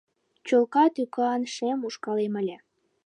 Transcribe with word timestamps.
Чолка 0.47 0.85
тӱкан 0.95 1.41
шем 1.53 1.79
ушкалем 1.87 2.33
ыле 2.41 2.57